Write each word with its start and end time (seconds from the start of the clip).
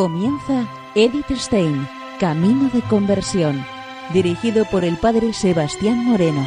Comienza 0.00 0.66
Edith 0.94 1.30
Stein, 1.32 1.86
Camino 2.18 2.70
de 2.70 2.80
Conversión, 2.80 3.62
dirigido 4.14 4.64
por 4.64 4.82
el 4.82 4.96
padre 4.96 5.34
Sebastián 5.34 6.06
Moreno. 6.06 6.42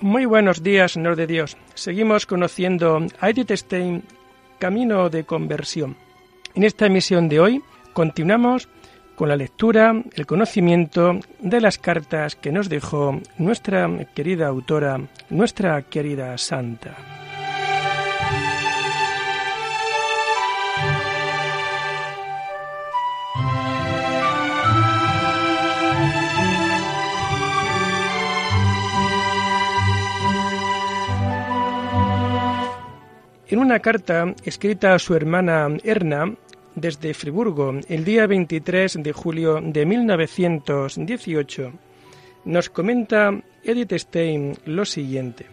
Muy 0.00 0.26
buenos 0.26 0.62
días, 0.62 0.92
Señor 0.92 1.16
de 1.16 1.26
Dios. 1.26 1.56
Seguimos 1.74 2.24
conociendo 2.26 3.04
a 3.18 3.30
Edith 3.30 3.50
Stein, 3.50 4.04
Camino 4.60 5.10
de 5.10 5.24
Conversión. 5.24 6.03
En 6.54 6.62
esta 6.62 6.86
emisión 6.86 7.28
de 7.28 7.40
hoy 7.40 7.62
continuamos 7.92 8.68
con 9.16 9.28
la 9.28 9.34
lectura, 9.34 9.92
el 10.14 10.26
conocimiento 10.26 11.18
de 11.40 11.60
las 11.60 11.78
cartas 11.78 12.36
que 12.36 12.52
nos 12.52 12.68
dejó 12.68 13.20
nuestra 13.38 13.88
querida 14.14 14.46
autora, 14.46 15.00
nuestra 15.30 15.82
querida 15.82 16.38
santa. 16.38 16.96
En 33.54 33.60
una 33.60 33.78
carta 33.78 34.34
escrita 34.44 34.94
a 34.94 34.98
su 34.98 35.14
hermana 35.14 35.68
Erna 35.84 36.34
desde 36.74 37.14
Friburgo 37.14 37.72
el 37.88 38.04
día 38.04 38.26
23 38.26 39.02
de 39.02 39.12
julio 39.12 39.60
de 39.62 39.86
1918, 39.86 41.72
nos 42.44 42.68
comenta 42.70 43.40
Edith 43.62 43.92
Stein 43.92 44.56
lo 44.66 44.84
siguiente. 44.84 45.46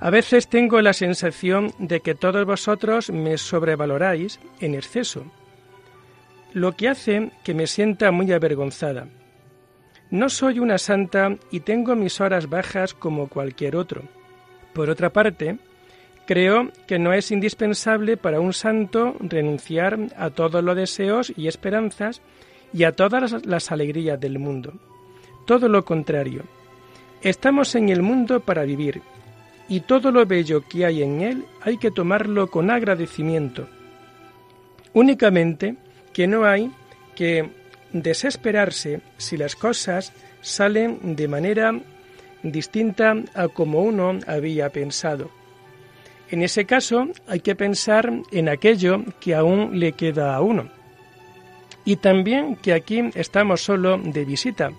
A 0.00 0.10
veces 0.10 0.48
tengo 0.48 0.80
la 0.80 0.92
sensación 0.92 1.72
de 1.78 2.00
que 2.00 2.14
todos 2.14 2.44
vosotros 2.44 3.10
me 3.10 3.38
sobrevaloráis 3.38 4.40
en 4.60 4.74
exceso, 4.74 5.24
lo 6.52 6.72
que 6.72 6.88
hace 6.88 7.30
que 7.44 7.54
me 7.54 7.66
sienta 7.66 8.10
muy 8.10 8.32
avergonzada. 8.32 9.06
No 10.10 10.28
soy 10.28 10.58
una 10.58 10.78
santa 10.78 11.36
y 11.50 11.60
tengo 11.60 11.94
mis 11.94 12.20
horas 12.20 12.48
bajas 12.48 12.94
como 12.94 13.28
cualquier 13.28 13.76
otro. 13.76 14.02
Por 14.72 14.90
otra 14.90 15.10
parte, 15.10 15.58
Creo 16.32 16.70
que 16.86 16.98
no 16.98 17.12
es 17.12 17.30
indispensable 17.30 18.16
para 18.16 18.40
un 18.40 18.54
santo 18.54 19.14
renunciar 19.20 19.98
a 20.16 20.30
todos 20.30 20.64
los 20.64 20.74
deseos 20.74 21.30
y 21.36 21.46
esperanzas 21.46 22.22
y 22.72 22.84
a 22.84 22.92
todas 22.92 23.44
las 23.44 23.70
alegrías 23.70 24.18
del 24.18 24.38
mundo. 24.38 24.72
Todo 25.44 25.68
lo 25.68 25.84
contrario. 25.84 26.44
Estamos 27.20 27.74
en 27.74 27.90
el 27.90 28.00
mundo 28.00 28.40
para 28.40 28.62
vivir, 28.62 29.02
y 29.68 29.80
todo 29.80 30.10
lo 30.10 30.24
bello 30.24 30.66
que 30.66 30.86
hay 30.86 31.02
en 31.02 31.20
él 31.20 31.44
hay 31.60 31.76
que 31.76 31.90
tomarlo 31.90 32.46
con 32.46 32.70
agradecimiento. 32.70 33.68
Únicamente 34.94 35.76
que 36.14 36.26
no 36.26 36.46
hay 36.46 36.72
que 37.14 37.50
desesperarse 37.92 39.02
si 39.18 39.36
las 39.36 39.54
cosas 39.54 40.14
salen 40.40 41.14
de 41.14 41.28
manera 41.28 41.78
distinta 42.42 43.16
a 43.34 43.48
como 43.48 43.82
uno 43.82 44.18
había 44.26 44.70
pensado 44.70 45.41
en 46.34 46.42
ese 46.42 46.64
caso 46.64 47.08
hay 47.26 47.40
que 47.40 47.54
pensar 47.54 48.10
en 48.30 48.48
aquello 48.48 49.04
que 49.20 49.34
aún 49.34 49.78
le 49.78 49.92
queda 49.92 50.34
a 50.34 50.40
uno. 50.40 50.68
Y 51.84 51.96
también 51.96 52.56
que 52.56 52.72
aquí 52.72 53.10
estamos 53.14 53.60
solo 53.62 53.98
de 53.98 54.24
visita 54.24 54.70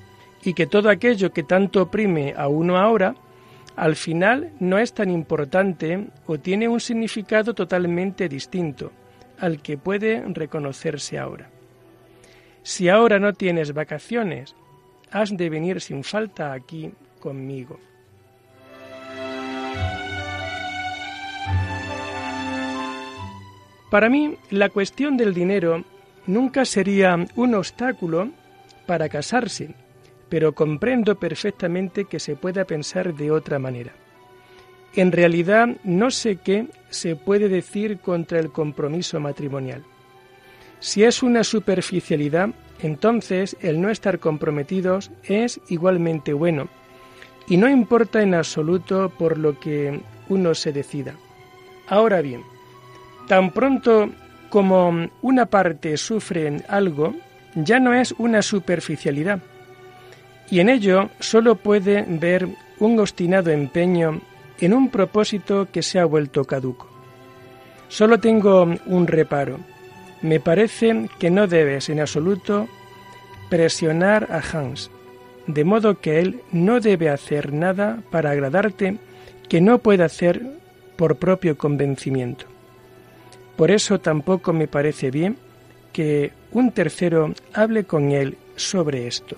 y 0.43 0.53
que 0.53 0.67
todo 0.67 0.89
aquello 0.89 1.31
que 1.31 1.43
tanto 1.43 1.83
oprime 1.83 2.33
a 2.35 2.47
uno 2.47 2.77
ahora, 2.77 3.15
al 3.75 3.95
final 3.95 4.51
no 4.59 4.77
es 4.77 4.93
tan 4.93 5.09
importante 5.09 6.07
o 6.25 6.37
tiene 6.37 6.67
un 6.67 6.79
significado 6.79 7.53
totalmente 7.53 8.29
distinto 8.29 8.91
al 9.39 9.61
que 9.61 9.77
puede 9.77 10.23
reconocerse 10.27 11.17
ahora. 11.17 11.49
Si 12.61 12.87
ahora 12.87 13.19
no 13.19 13.33
tienes 13.33 13.73
vacaciones, 13.73 14.55
has 15.11 15.35
de 15.35 15.49
venir 15.49 15.81
sin 15.81 16.03
falta 16.03 16.53
aquí 16.53 16.91
conmigo. 17.19 17.79
Para 23.93 24.09
mí, 24.09 24.39
la 24.49 24.69
cuestión 24.69 25.17
del 25.17 25.35
dinero 25.35 25.83
nunca 26.25 26.65
sería 26.65 27.15
un 27.35 27.53
obstáculo 27.53 28.31
para 28.87 29.07
casarse, 29.07 29.75
pero 30.29 30.55
comprendo 30.55 31.19
perfectamente 31.19 32.05
que 32.05 32.19
se 32.19 32.35
pueda 32.35 32.65
pensar 32.65 33.13
de 33.13 33.29
otra 33.29 33.59
manera. 33.59 33.93
En 34.95 35.11
realidad, 35.11 35.77
no 35.83 36.09
sé 36.09 36.37
qué 36.37 36.69
se 36.89 37.15
puede 37.15 37.49
decir 37.49 37.99
contra 37.99 38.39
el 38.39 38.51
compromiso 38.51 39.19
matrimonial. 39.19 39.83
Si 40.79 41.03
es 41.03 41.21
una 41.21 41.43
superficialidad, 41.43 42.49
entonces 42.81 43.55
el 43.61 43.79
no 43.79 43.91
estar 43.91 44.17
comprometidos 44.17 45.11
es 45.23 45.61
igualmente 45.69 46.33
bueno, 46.33 46.67
y 47.47 47.57
no 47.57 47.69
importa 47.69 48.23
en 48.23 48.33
absoluto 48.33 49.09
por 49.09 49.37
lo 49.37 49.59
que 49.59 50.01
uno 50.29 50.55
se 50.55 50.73
decida. 50.73 51.13
Ahora 51.87 52.23
bien, 52.23 52.41
Tan 53.27 53.51
pronto 53.51 54.09
como 54.49 55.09
una 55.21 55.45
parte 55.45 55.97
sufre 55.97 56.63
algo, 56.67 57.15
ya 57.55 57.79
no 57.79 57.93
es 57.93 58.13
una 58.17 58.41
superficialidad, 58.41 59.39
y 60.49 60.59
en 60.59 60.69
ello 60.69 61.09
solo 61.19 61.55
puede 61.55 62.05
ver 62.07 62.47
un 62.79 62.99
obstinado 62.99 63.49
empeño 63.49 64.21
en 64.59 64.73
un 64.73 64.89
propósito 64.89 65.67
que 65.71 65.81
se 65.81 65.99
ha 65.99 66.05
vuelto 66.05 66.45
caduco. 66.45 66.87
Solo 67.87 68.19
tengo 68.19 68.63
un 68.85 69.07
reparo. 69.07 69.59
Me 70.21 70.39
parece 70.39 71.09
que 71.19 71.29
no 71.29 71.47
debes 71.47 71.89
en 71.89 71.99
absoluto 71.99 72.67
presionar 73.49 74.29
a 74.31 74.39
Hans, 74.39 74.89
de 75.47 75.63
modo 75.63 75.99
que 75.99 76.19
él 76.19 76.41
no 76.51 76.79
debe 76.79 77.09
hacer 77.09 77.53
nada 77.53 77.99
para 78.09 78.31
agradarte 78.31 78.97
que 79.49 79.61
no 79.61 79.79
pueda 79.79 80.05
hacer 80.05 80.41
por 80.95 81.17
propio 81.17 81.57
convencimiento. 81.57 82.52
Por 83.55 83.71
eso 83.71 83.99
tampoco 83.99 84.53
me 84.53 84.67
parece 84.67 85.11
bien 85.11 85.37
que 85.91 86.31
un 86.51 86.71
tercero 86.71 87.33
hable 87.53 87.83
con 87.85 88.11
él 88.11 88.37
sobre 88.55 89.07
esto. 89.07 89.37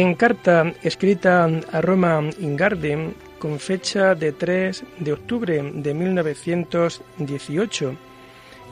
En 0.00 0.14
carta 0.14 0.74
escrita 0.84 1.50
a 1.72 1.80
Roma 1.80 2.22
Ingarden 2.38 3.16
con 3.40 3.58
fecha 3.58 4.14
de 4.14 4.30
3 4.30 4.84
de 5.00 5.12
octubre 5.12 5.72
de 5.74 5.92
1918, 5.92 7.96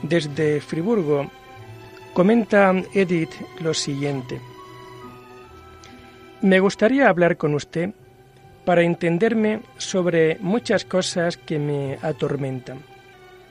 desde 0.03 0.61
Friburgo, 0.61 1.29
comenta 2.13 2.73
Edith 2.93 3.33
lo 3.59 3.73
siguiente. 3.73 4.39
Me 6.43 6.61
gustaría 6.61 7.09
hablar 7.09 7.35
con 7.35 7.55
usted 7.55 7.89
para 8.63 8.83
entenderme 8.83 9.63
sobre 9.77 10.37
muchas 10.39 10.85
cosas 10.85 11.35
que 11.35 11.59
me 11.59 11.97
atormentan. 12.01 12.79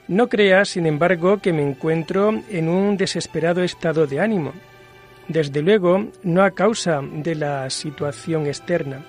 No 0.07 0.29
crea, 0.29 0.65
sin 0.65 0.87
embargo, 0.87 1.37
que 1.37 1.53
me 1.53 1.61
encuentro 1.61 2.41
en 2.49 2.69
un 2.69 2.97
desesperado 2.97 3.61
estado 3.61 4.07
de 4.07 4.19
ánimo 4.19 4.53
desde 5.27 5.61
luego, 5.61 6.07
no 6.23 6.43
a 6.43 6.51
causa 6.51 7.01
de 7.01 7.35
la 7.35 7.69
situación 7.69 8.47
externa, 8.47 9.05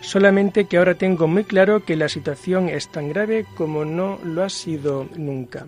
solamente 0.00 0.66
que 0.66 0.78
ahora 0.78 0.94
tengo 0.94 1.26
muy 1.26 1.44
claro 1.44 1.84
que 1.84 1.96
la 1.96 2.08
situación 2.08 2.68
es 2.68 2.88
tan 2.88 3.08
grave 3.08 3.46
como 3.56 3.84
no 3.84 4.18
lo 4.24 4.44
ha 4.44 4.48
sido 4.48 5.06
nunca. 5.16 5.66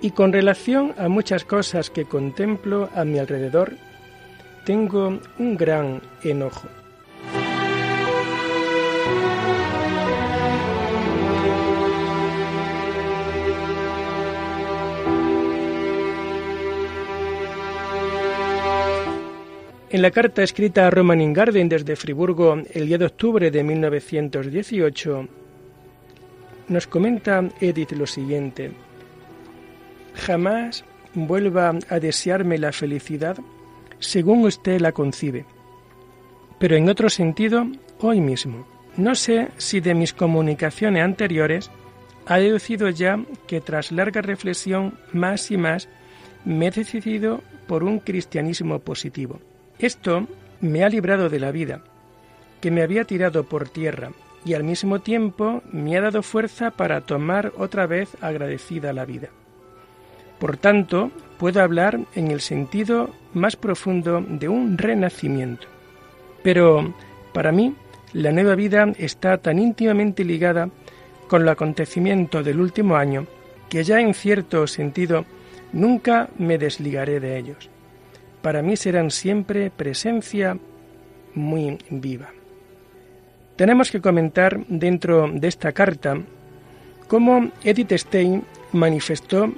Y 0.00 0.10
con 0.10 0.32
relación 0.32 0.94
a 0.98 1.08
muchas 1.08 1.44
cosas 1.44 1.90
que 1.90 2.06
contemplo 2.06 2.88
a 2.94 3.04
mi 3.04 3.18
alrededor, 3.18 3.76
tengo 4.64 5.20
un 5.38 5.56
gran 5.56 6.02
enojo. 6.24 6.68
En 19.92 20.00
la 20.00 20.10
carta 20.10 20.42
escrita 20.42 20.86
a 20.86 20.90
Roman 20.90 21.20
Ingarden 21.20 21.68
desde 21.68 21.96
Friburgo 21.96 22.56
el 22.72 22.86
día 22.86 22.96
de 22.96 23.04
octubre 23.04 23.50
de 23.50 23.62
1918, 23.62 25.28
nos 26.68 26.86
comenta 26.86 27.46
Edith 27.60 27.92
lo 27.92 28.06
siguiente. 28.06 28.72
Jamás 30.14 30.82
vuelva 31.12 31.74
a 31.90 32.00
desearme 32.00 32.56
la 32.56 32.72
felicidad 32.72 33.36
según 33.98 34.46
usted 34.46 34.80
la 34.80 34.92
concibe, 34.92 35.44
pero 36.58 36.74
en 36.74 36.88
otro 36.88 37.10
sentido, 37.10 37.66
hoy 38.00 38.22
mismo. 38.22 38.66
No 38.96 39.14
sé 39.14 39.48
si 39.58 39.80
de 39.80 39.92
mis 39.92 40.14
comunicaciones 40.14 41.04
anteriores 41.04 41.70
ha 42.24 42.38
deducido 42.38 42.88
ya 42.88 43.22
que 43.46 43.60
tras 43.60 43.92
larga 43.92 44.22
reflexión 44.22 44.98
más 45.12 45.50
y 45.50 45.58
más 45.58 45.90
me 46.46 46.68
he 46.68 46.70
decidido 46.70 47.42
por 47.66 47.84
un 47.84 47.98
cristianismo 47.98 48.78
positivo. 48.78 49.38
Esto 49.78 50.26
me 50.60 50.84
ha 50.84 50.88
librado 50.88 51.28
de 51.28 51.40
la 51.40 51.50
vida, 51.50 51.82
que 52.60 52.70
me 52.70 52.82
había 52.82 53.04
tirado 53.04 53.44
por 53.44 53.68
tierra, 53.68 54.12
y 54.44 54.54
al 54.54 54.64
mismo 54.64 55.00
tiempo 55.00 55.62
me 55.72 55.96
ha 55.96 56.00
dado 56.00 56.22
fuerza 56.22 56.70
para 56.70 57.00
tomar 57.00 57.52
otra 57.56 57.86
vez 57.86 58.16
agradecida 58.20 58.92
la 58.92 59.04
vida. 59.04 59.28
Por 60.38 60.56
tanto, 60.56 61.10
puedo 61.38 61.62
hablar 61.62 62.00
en 62.14 62.30
el 62.30 62.40
sentido 62.40 63.10
más 63.34 63.56
profundo 63.56 64.24
de 64.26 64.48
un 64.48 64.78
renacimiento. 64.78 65.68
Pero 66.42 66.94
para 67.32 67.52
mí, 67.52 67.74
la 68.12 68.32
nueva 68.32 68.54
vida 68.54 68.92
está 68.98 69.38
tan 69.38 69.58
íntimamente 69.58 70.24
ligada 70.24 70.68
con 71.28 71.42
el 71.42 71.48
acontecimiento 71.48 72.42
del 72.42 72.60
último 72.60 72.96
año 72.96 73.26
que 73.68 73.84
ya 73.84 74.00
en 74.00 74.12
cierto 74.12 74.66
sentido 74.66 75.24
nunca 75.72 76.28
me 76.36 76.58
desligaré 76.58 77.20
de 77.20 77.38
ellos 77.38 77.71
para 78.42 78.60
mí 78.62 78.76
serán 78.76 79.10
siempre 79.10 79.70
presencia 79.70 80.58
muy 81.34 81.78
viva. 81.88 82.30
Tenemos 83.56 83.90
que 83.90 84.00
comentar 84.00 84.64
dentro 84.68 85.30
de 85.32 85.48
esta 85.48 85.72
carta 85.72 86.18
cómo 87.06 87.50
Edith 87.62 87.92
Stein 87.92 88.44
manifestó 88.72 89.52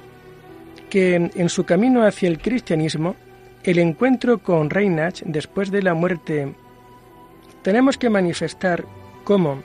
que 0.89 1.15
en 1.15 1.49
su 1.49 1.63
camino 1.65 2.05
hacia 2.05 2.29
el 2.29 2.37
cristianismo, 2.37 3.15
el 3.63 3.79
encuentro 3.79 4.37
con 4.37 4.69
Reinach 4.69 5.21
después 5.23 5.71
de 5.71 5.81
la 5.81 5.93
muerte, 5.93 6.53
tenemos 7.63 7.97
que 7.97 8.09
manifestar 8.09 8.85
cómo 9.23 9.63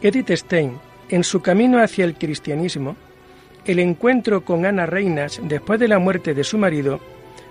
Edith 0.00 0.30
Stein, 0.30 0.78
en 1.08 1.24
su 1.24 1.42
camino 1.42 1.82
hacia 1.82 2.04
el 2.04 2.14
cristianismo, 2.14 2.96
el 3.64 3.78
encuentro 3.78 4.44
con 4.44 4.64
Ana 4.64 4.86
Reinach 4.86 5.40
después 5.40 5.80
de 5.80 5.88
la 5.88 5.98
muerte 5.98 6.34
de 6.34 6.44
su 6.44 6.58
marido 6.58 7.00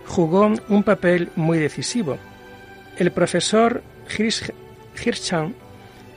jugó 0.06 0.52
un 0.70 0.84
papel 0.84 1.30
muy 1.36 1.60
decisivo. 1.60 2.18
El 2.98 3.12
profesor 3.12 3.82
Hirschan, 4.10 5.56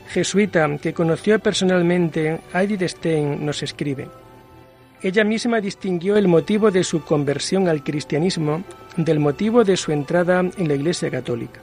jesuita 0.08 0.78
que 0.78 0.92
conoció 0.92 1.38
personalmente 1.38 2.40
a 2.52 2.62
Edith 2.62 2.82
Stein, 2.82 3.44
nos 3.44 3.62
escribe. 3.62 4.08
Ella 5.02 5.24
misma 5.24 5.60
distinguió 5.60 6.16
el 6.16 6.28
motivo 6.28 6.70
de 6.70 6.82
su 6.82 7.04
conversión 7.04 7.68
al 7.68 7.82
cristianismo 7.82 8.64
del 8.96 9.20
motivo 9.20 9.62
de 9.62 9.76
su 9.76 9.92
entrada 9.92 10.40
en 10.40 10.68
la 10.68 10.74
Iglesia 10.74 11.10
Católica. 11.10 11.60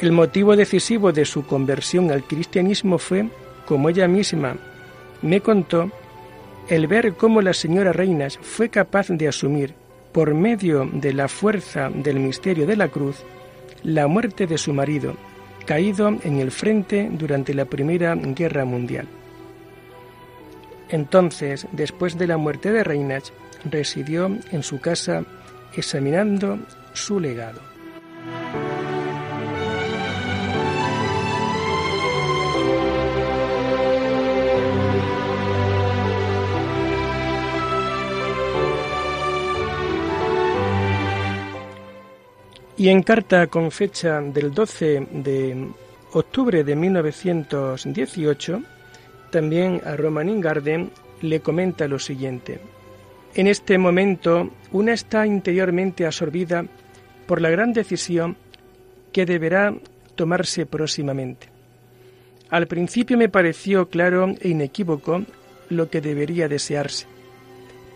El 0.00 0.12
motivo 0.12 0.56
decisivo 0.56 1.12
de 1.12 1.24
su 1.24 1.46
conversión 1.46 2.10
al 2.10 2.24
cristianismo 2.24 2.98
fue, 2.98 3.28
como 3.66 3.88
ella 3.88 4.08
misma 4.08 4.56
me 5.22 5.40
contó, 5.40 5.90
el 6.68 6.86
ver 6.86 7.14
cómo 7.14 7.42
la 7.42 7.52
señora 7.52 7.92
Reinas 7.92 8.38
fue 8.38 8.68
capaz 8.68 9.08
de 9.08 9.28
asumir 9.28 9.74
por 10.14 10.32
medio 10.32 10.88
de 10.92 11.12
la 11.12 11.26
fuerza 11.26 11.90
del 11.90 12.20
misterio 12.20 12.68
de 12.68 12.76
la 12.76 12.86
cruz, 12.86 13.16
la 13.82 14.06
muerte 14.06 14.46
de 14.46 14.58
su 14.58 14.72
marido, 14.72 15.16
caído 15.66 16.08
en 16.22 16.38
el 16.38 16.52
frente 16.52 17.10
durante 17.10 17.52
la 17.52 17.64
Primera 17.64 18.14
Guerra 18.14 18.64
Mundial. 18.64 19.08
Entonces, 20.88 21.66
después 21.72 22.16
de 22.16 22.28
la 22.28 22.36
muerte 22.36 22.70
de 22.70 22.84
Reinach, 22.84 23.30
residió 23.68 24.26
en 24.52 24.62
su 24.62 24.80
casa 24.80 25.24
examinando 25.74 26.60
su 26.92 27.18
legado. 27.18 27.60
Y 42.84 42.90
en 42.90 43.02
carta 43.02 43.46
con 43.46 43.70
fecha 43.70 44.20
del 44.20 44.52
12 44.52 45.06
de 45.10 45.68
octubre 46.12 46.62
de 46.64 46.76
1918, 46.76 48.62
también 49.30 49.80
a 49.86 49.96
Roman 49.96 50.28
Ingarden 50.28 50.90
le 51.22 51.40
comenta 51.40 51.88
lo 51.88 51.98
siguiente. 51.98 52.60
En 53.34 53.46
este 53.46 53.78
momento, 53.78 54.50
una 54.72 54.92
está 54.92 55.26
interiormente 55.26 56.04
absorbida 56.04 56.66
por 57.26 57.40
la 57.40 57.48
gran 57.48 57.72
decisión 57.72 58.36
que 59.14 59.24
deberá 59.24 59.74
tomarse 60.14 60.66
próximamente. 60.66 61.48
Al 62.50 62.66
principio 62.66 63.16
me 63.16 63.30
pareció 63.30 63.88
claro 63.88 64.34
e 64.42 64.50
inequívoco 64.50 65.24
lo 65.70 65.88
que 65.88 66.02
debería 66.02 66.48
desearse, 66.48 67.06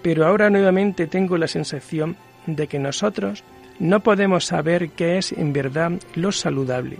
pero 0.01 0.25
ahora 0.25 0.49
nuevamente 0.49 1.07
tengo 1.07 1.37
la 1.37 1.47
sensación 1.47 2.17
de 2.47 2.69
que 2.69 2.79
nosotros 2.79 3.45
no 3.79 4.01
podemos 4.01 4.45
saber 4.47 4.91
qué 4.91 5.19
es 5.19 5.33
en 5.33 5.53
verdad 5.53 5.93
lo 6.15 6.33
saludable 6.33 6.99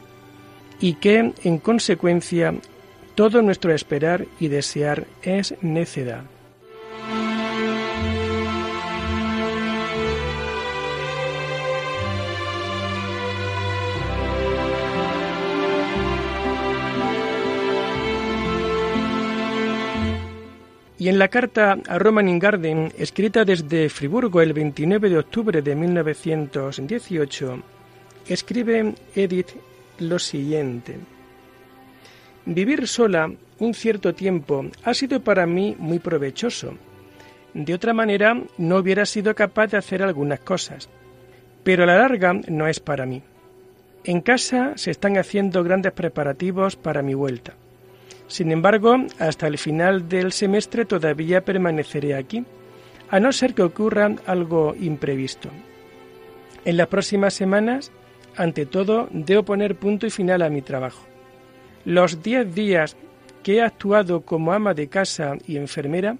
y 0.81 0.95
que, 0.95 1.33
en 1.43 1.59
consecuencia, 1.59 2.55
todo 3.15 3.43
nuestro 3.43 3.75
esperar 3.75 4.27
y 4.39 4.49
desear 4.49 5.07
es 5.23 5.55
necedad. 5.61 6.25
Y 20.99 21.09
en 21.09 21.19
la 21.19 21.29
carta 21.29 21.79
a 21.87 21.99
Roman 21.99 22.29
Ingarden, 22.29 22.93
escrita 22.99 23.45
desde 23.45 23.89
Friburgo 23.89 24.41
el 24.41 24.53
29 24.53 25.09
de 25.09 25.19
octubre 25.19 25.63
de 25.63 25.77
1918, 25.77 27.63
escribe 28.27 28.95
Edith 29.15 29.51
lo 30.01 30.19
siguiente. 30.19 30.97
Vivir 32.47 32.89
sola 32.89 33.31
un 33.61 33.75
cierto 33.75 34.13
tiempo 34.13 34.67
ha 34.83 34.93
sido 34.93 35.21
para 35.21 35.47
mí 35.47 35.77
muy 35.79 36.01
provechoso. 36.01 36.75
De 37.55 37.75
otra 37.75 37.93
manera, 37.93 38.37
no 38.57 38.77
hubiera 38.79 39.07
sido 39.07 39.37
capaz 39.37 39.69
de 39.69 39.77
hacer 39.77 40.03
algunas 40.03 40.41
cosas. 40.41 40.89
Pero 41.63 41.85
a 41.85 41.87
la 41.87 41.99
larga 41.99 42.33
no 42.49 42.67
es 42.67 42.81
para 42.81 43.07
mí. 43.07 43.23
En 44.03 44.21
casa 44.21 44.73
se 44.77 44.91
están 44.91 45.17
haciendo 45.17 45.63
grandes 45.63 45.93
preparativos 45.93 46.75
para 46.75 47.03
mi 47.03 47.15
vuelta. 47.15 47.55
Sin 48.29 48.53
embargo, 48.53 48.97
hasta 49.19 49.47
el 49.47 49.59
final 49.59 50.09
del 50.09 50.33
semestre 50.33 50.85
todavía 50.85 51.45
permaneceré 51.45 52.15
aquí, 52.15 52.45
a 53.11 53.19
no 53.21 53.33
ser 53.33 53.55
que 53.55 53.63
ocurra 53.63 54.15
algo 54.27 54.75
imprevisto. 54.79 55.49
En 56.67 56.77
las 56.77 56.89
próximas 56.89 57.33
semanas, 57.33 57.91
ante 58.37 58.67
todo, 58.67 59.09
debo 59.11 59.45
poner 59.45 59.77
punto 59.77 60.07
y 60.07 60.11
final 60.11 60.43
a 60.43 60.51
mi 60.51 60.61
trabajo. 60.61 61.07
Los 61.87 62.23
diez 62.23 62.55
días 62.55 62.97
que 63.43 63.57
he 63.57 63.63
actuado 63.63 64.21
como 64.21 64.53
ama 64.53 64.75
de 64.75 64.89
casa 64.89 65.37
y 65.47 65.57
enfermera 65.57 66.19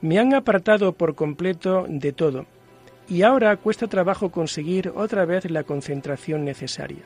me 0.00 0.18
han 0.18 0.34
apartado 0.34 0.92
por 0.92 1.14
completo 1.14 1.86
de 1.88 2.12
todo, 2.12 2.46
y 3.08 3.22
ahora 3.22 3.56
cuesta 3.56 3.86
trabajo 3.86 4.30
conseguir 4.30 4.92
otra 4.96 5.24
vez 5.24 5.48
la 5.48 5.62
concentración 5.62 6.44
necesaria. 6.44 7.04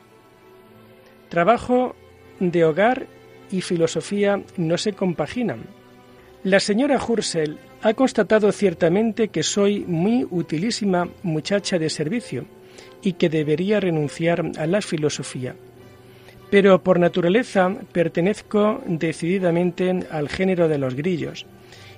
Trabajo 1.29 1.95
de 2.39 2.65
hogar 2.65 3.05
y 3.51 3.61
filosofía 3.61 4.41
no 4.57 4.77
se 4.77 4.93
compaginan. 4.93 5.65
La 6.43 6.59
señora 6.59 6.99
Hursel 7.03 7.59
ha 7.81 7.93
constatado 7.93 8.51
ciertamente 8.51 9.27
que 9.27 9.43
soy 9.43 9.81
muy 9.81 10.25
utilísima 10.29 11.07
muchacha 11.23 11.77
de 11.77 11.89
servicio 11.89 12.45
y 13.01 13.13
que 13.13 13.29
debería 13.29 13.79
renunciar 13.79 14.51
a 14.57 14.65
la 14.65 14.81
filosofía. 14.81 15.55
Pero 16.49 16.83
por 16.83 16.99
naturaleza 16.99 17.73
pertenezco 17.91 18.81
decididamente 18.85 20.05
al 20.09 20.29
género 20.29 20.67
de 20.67 20.77
los 20.77 20.95
grillos 20.95 21.45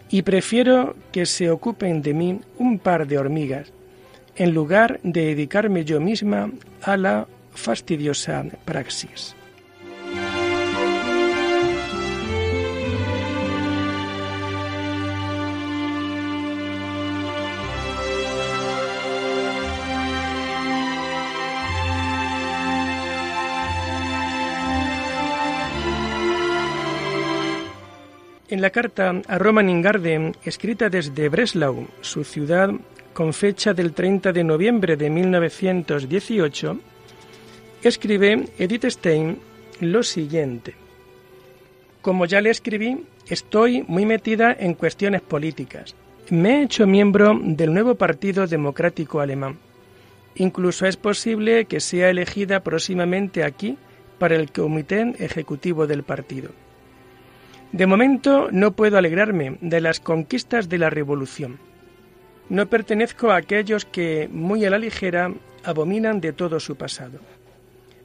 y 0.10 0.22
prefiero 0.22 0.96
que 1.12 1.26
se 1.26 1.50
ocupen 1.50 2.02
de 2.02 2.14
mí 2.14 2.40
un 2.58 2.80
par 2.80 3.08
de 3.08 3.18
hormigas 3.18 3.74
en 4.36 4.54
lugar 4.54 5.00
de 5.04 5.26
dedicarme 5.26 5.86
yo 5.86 6.00
misma 6.00 6.52
a 6.82 6.98
la 6.98 7.28
fastidiosa 7.52 8.46
praxis. 8.66 9.36
La 28.64 28.70
carta 28.70 29.22
a 29.28 29.38
Roman 29.38 29.70
Ingarden, 29.70 30.38
escrita 30.46 30.90
desde 30.90 31.28
Breslau, 31.28 31.86
su 32.00 32.24
ciudad, 32.24 32.72
con 33.12 33.34
fecha 33.34 33.74
del 33.74 33.92
30 33.92 34.32
de 34.32 34.42
noviembre 34.42 34.96
de 34.96 35.10
1918, 35.10 36.80
escribe 37.84 38.46
Edith 38.58 38.86
Stein 38.86 39.38
lo 39.82 40.02
siguiente. 40.02 40.76
Como 42.02 42.26
ya 42.26 42.40
le 42.40 42.52
escribí, 42.52 43.04
estoy 43.28 43.84
muy 43.86 44.06
metida 44.06 44.56
en 44.58 44.76
cuestiones 44.76 45.20
políticas. 45.20 45.94
Me 46.30 46.60
he 46.60 46.64
hecho 46.64 46.88
miembro 46.88 47.38
del 47.44 47.74
nuevo 47.74 47.96
Partido 47.96 48.48
Democrático 48.48 49.20
Alemán. 49.20 49.58
Incluso 50.36 50.86
es 50.86 50.96
posible 50.96 51.66
que 51.66 51.82
sea 51.82 52.10
elegida 52.10 52.62
próximamente 52.62 53.44
aquí 53.44 53.78
para 54.20 54.38
el 54.38 54.54
comité 54.54 55.16
ejecutivo 55.20 55.86
del 55.86 56.04
partido. 56.04 56.63
De 57.74 57.88
momento 57.88 58.50
no 58.52 58.74
puedo 58.74 59.00
alegrarme 59.00 59.58
de 59.60 59.82
las 59.82 60.00
conquistas 60.00 60.70
de 60.70 60.78
la 60.78 60.92
revolución. 60.92 61.58
No 62.48 62.68
pertenezco 62.68 63.32
a 63.32 63.38
aquellos 63.38 63.84
que, 63.84 64.30
muy 64.32 64.64
a 64.64 64.70
la 64.70 64.78
ligera, 64.78 65.34
abominan 65.64 66.22
de 66.22 66.34
todo 66.34 66.60
su 66.60 66.76
pasado. 66.76 67.20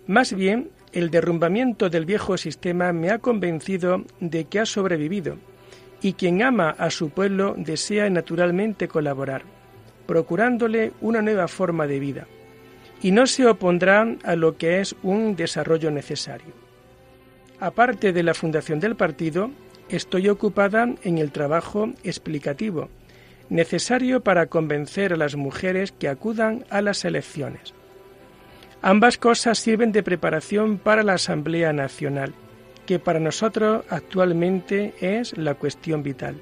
Más 0.06 0.32
bien, 0.32 0.70
el 0.92 1.10
derrumbamiento 1.10 1.90
del 1.90 2.06
viejo 2.06 2.38
sistema 2.38 2.94
me 2.94 3.10
ha 3.10 3.18
convencido 3.18 4.04
de 4.20 4.46
que 4.46 4.60
ha 4.60 4.64
sobrevivido 4.64 5.36
y 6.00 6.14
quien 6.14 6.42
ama 6.42 6.70
a 6.70 6.88
su 6.88 7.10
pueblo 7.10 7.54
desea 7.58 8.08
naturalmente 8.08 8.88
colaborar, 8.88 9.42
procurándole 10.06 10.92
una 11.02 11.20
nueva 11.20 11.46
forma 11.46 11.86
de 11.86 12.00
vida, 12.00 12.26
y 13.02 13.10
no 13.10 13.26
se 13.26 13.46
opondrá 13.46 14.16
a 14.24 14.34
lo 14.34 14.56
que 14.56 14.80
es 14.80 14.96
un 15.02 15.36
desarrollo 15.36 15.90
necesario. 15.90 16.67
Aparte 17.60 18.12
de 18.12 18.22
la 18.22 18.34
fundación 18.34 18.78
del 18.78 18.94
partido, 18.94 19.50
estoy 19.88 20.28
ocupada 20.28 20.88
en 21.02 21.18
el 21.18 21.32
trabajo 21.32 21.90
explicativo, 22.04 22.88
necesario 23.48 24.22
para 24.22 24.46
convencer 24.46 25.12
a 25.12 25.16
las 25.16 25.34
mujeres 25.34 25.92
que 25.92 26.08
acudan 26.08 26.64
a 26.70 26.82
las 26.82 27.04
elecciones. 27.04 27.74
Ambas 28.80 29.18
cosas 29.18 29.58
sirven 29.58 29.90
de 29.90 30.04
preparación 30.04 30.78
para 30.78 31.02
la 31.02 31.14
Asamblea 31.14 31.72
Nacional, 31.72 32.32
que 32.86 33.00
para 33.00 33.18
nosotros 33.18 33.84
actualmente 33.88 34.94
es 35.00 35.36
la 35.36 35.54
cuestión 35.54 36.02
vital. 36.04 36.36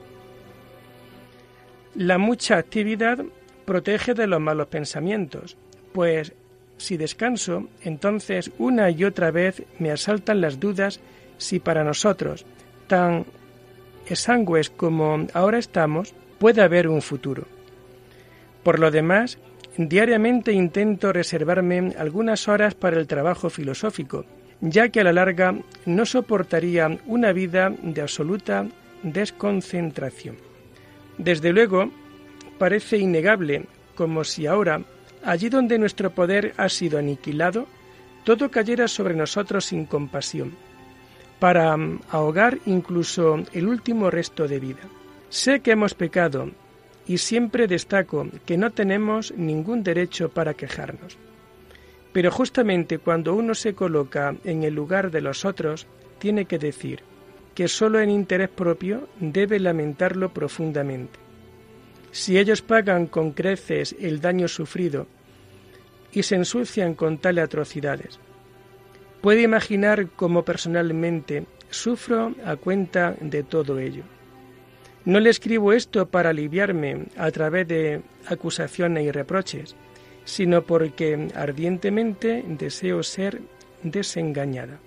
La 1.94 2.18
mucha 2.18 2.58
actividad 2.58 3.24
protege 3.64 4.12
de 4.12 4.26
los 4.26 4.40
malos 4.40 4.66
pensamientos, 4.66 5.56
pues 5.92 6.34
si 6.76 6.96
descanso, 6.96 7.68
entonces 7.82 8.50
una 8.58 8.90
y 8.90 9.04
otra 9.04 9.30
vez 9.30 9.62
me 9.78 9.90
asaltan 9.90 10.40
las 10.40 10.60
dudas 10.60 11.00
si 11.38 11.58
para 11.58 11.84
nosotros, 11.84 12.44
tan 12.86 13.26
exangües 14.06 14.70
como 14.70 15.26
ahora 15.32 15.58
estamos, 15.58 16.14
puede 16.38 16.62
haber 16.62 16.88
un 16.88 17.02
futuro. 17.02 17.46
Por 18.62 18.78
lo 18.78 18.90
demás, 18.90 19.38
diariamente 19.76 20.52
intento 20.52 21.12
reservarme 21.12 21.94
algunas 21.98 22.48
horas 22.48 22.74
para 22.74 22.98
el 22.98 23.06
trabajo 23.06 23.50
filosófico, 23.50 24.24
ya 24.60 24.88
que 24.88 25.00
a 25.00 25.04
la 25.04 25.12
larga 25.12 25.54
no 25.84 26.06
soportaría 26.06 26.98
una 27.06 27.32
vida 27.32 27.72
de 27.82 28.00
absoluta 28.00 28.66
desconcentración. 29.02 30.36
Desde 31.18 31.52
luego, 31.52 31.90
parece 32.58 32.98
innegable, 32.98 33.66
como 33.94 34.24
si 34.24 34.46
ahora, 34.46 34.82
allí 35.26 35.48
donde 35.48 35.78
nuestro 35.78 36.10
poder 36.10 36.54
ha 36.56 36.68
sido 36.68 36.98
aniquilado, 36.98 37.66
todo 38.24 38.50
cayera 38.50 38.86
sobre 38.88 39.14
nosotros 39.14 39.66
sin 39.66 39.84
compasión, 39.84 40.54
para 41.40 41.76
ahogar 42.10 42.58
incluso 42.64 43.42
el 43.52 43.68
último 43.68 44.08
resto 44.08 44.46
de 44.46 44.60
vida. 44.60 44.82
Sé 45.28 45.60
que 45.60 45.72
hemos 45.72 45.94
pecado 45.94 46.50
y 47.06 47.18
siempre 47.18 47.66
destaco 47.66 48.28
que 48.46 48.56
no 48.56 48.70
tenemos 48.70 49.34
ningún 49.36 49.82
derecho 49.82 50.28
para 50.28 50.54
quejarnos. 50.54 51.18
Pero 52.12 52.30
justamente 52.30 52.98
cuando 52.98 53.34
uno 53.34 53.54
se 53.54 53.74
coloca 53.74 54.34
en 54.44 54.62
el 54.62 54.74
lugar 54.74 55.10
de 55.10 55.20
los 55.20 55.44
otros, 55.44 55.86
tiene 56.18 56.46
que 56.46 56.58
decir 56.58 57.02
que 57.54 57.68
solo 57.68 58.00
en 58.00 58.10
interés 58.10 58.48
propio 58.48 59.08
debe 59.18 59.58
lamentarlo 59.58 60.32
profundamente. 60.32 61.25
Si 62.10 62.38
ellos 62.38 62.62
pagan 62.62 63.06
con 63.06 63.32
creces 63.32 63.94
el 64.00 64.20
daño 64.20 64.48
sufrido 64.48 65.06
y 66.12 66.22
se 66.22 66.36
ensucian 66.36 66.94
con 66.94 67.18
tales 67.18 67.44
atrocidades, 67.44 68.18
puede 69.20 69.42
imaginar 69.42 70.08
cómo 70.16 70.44
personalmente 70.44 71.46
sufro 71.70 72.34
a 72.44 72.56
cuenta 72.56 73.14
de 73.20 73.42
todo 73.42 73.78
ello. 73.78 74.04
No 75.04 75.20
le 75.20 75.30
escribo 75.30 75.72
esto 75.72 76.08
para 76.08 76.30
aliviarme 76.30 77.06
a 77.16 77.30
través 77.30 77.68
de 77.68 78.02
acusaciones 78.26 79.04
y 79.04 79.10
reproches, 79.12 79.76
sino 80.24 80.62
porque 80.62 81.28
ardientemente 81.34 82.44
deseo 82.46 83.02
ser 83.02 83.40
desengañada. 83.84 84.80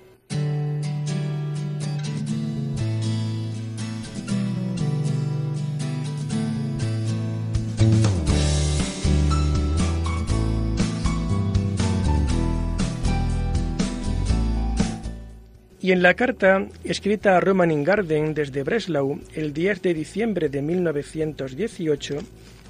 Y 15.90 15.92
en 15.92 16.04
la 16.04 16.14
carta 16.14 16.68
escrita 16.84 17.36
a 17.36 17.40
Roman 17.40 17.72
Ingarden 17.72 18.36
desde 18.36 18.62
Breslau 18.62 19.22
el 19.34 19.54
10 19.54 19.82
de 19.82 19.96
diciembre 19.96 20.48
de 20.48 20.62
1918, 20.62 22.20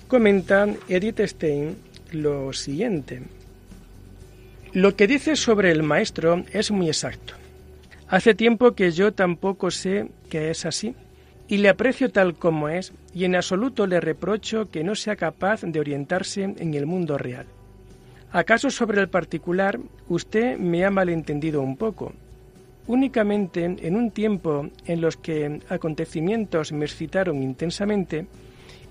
comenta 0.08 0.66
Edith 0.88 1.20
Stein 1.26 1.76
lo 2.14 2.54
siguiente. 2.54 3.24
Lo 4.72 4.96
que 4.96 5.06
dice 5.06 5.36
sobre 5.36 5.70
el 5.72 5.84
maestro 5.84 6.46
es 6.54 6.72
muy 6.72 6.88
exacto. 6.88 7.34
Hace 8.08 8.36
tiempo 8.36 8.72
que 8.72 8.92
yo 8.92 9.12
tampoco 9.12 9.70
sé 9.70 10.08
que 10.30 10.50
es 10.50 10.66
así, 10.66 10.96
y 11.50 11.58
le 11.58 11.68
aprecio 11.68 12.12
tal 12.12 12.36
como 12.36 12.70
es, 12.70 12.94
y 13.14 13.26
en 13.26 13.36
absoluto 13.36 13.86
le 13.86 14.00
reprocho 14.00 14.72
que 14.72 14.86
no 14.86 14.96
sea 14.96 15.18
capaz 15.18 15.64
de 15.64 15.82
orientarse 15.82 16.44
en 16.44 16.74
el 16.74 16.86
mundo 16.86 17.18
real. 17.18 17.48
¿Acaso 18.32 18.70
sobre 18.70 19.02
el 19.02 19.10
particular 19.10 19.78
usted 20.08 20.58
me 20.58 20.86
ha 20.86 20.90
malentendido 20.90 21.62
un 21.62 21.76
poco? 21.76 22.14
Únicamente 22.90 23.66
en 23.66 23.96
un 23.96 24.10
tiempo 24.10 24.68
en 24.88 25.00
los 25.00 25.16
que 25.16 25.60
acontecimientos 25.70 26.72
me 26.72 26.86
excitaron 26.86 27.44
intensamente 27.44 28.26